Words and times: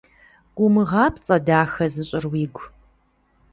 Къумыгъапцӏэ 0.55 1.37
дахэ 1.45 1.85
зыщӏыр 1.93 2.25
уигу. 2.31 2.65